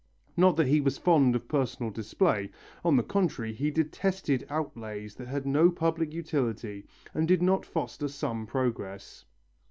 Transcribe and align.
Not 0.35 0.55
that 0.55 0.65
he 0.65 0.81
was 0.81 0.97
fond 0.97 1.35
of 1.35 1.47
personal 1.47 1.91
display, 1.91 2.49
on 2.83 2.95
the 2.95 3.03
contrary 3.03 3.53
he 3.53 3.69
detested 3.69 4.47
outlays 4.49 5.13
that 5.13 5.27
had 5.27 5.45
no 5.45 5.69
public 5.69 6.11
utility 6.11 6.87
or 7.13 7.21
did 7.21 7.43
not 7.43 7.67
foster 7.67 8.07
some 8.07 8.47
progress. 8.47 9.25